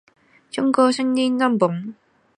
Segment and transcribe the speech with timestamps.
[0.03, 0.03] 见
[0.73, 1.93] 贤思齐焉